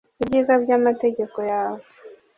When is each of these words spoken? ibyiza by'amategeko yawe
ibyiza 0.21 0.53
by'amategeko 0.63 1.37
yawe 1.51 1.81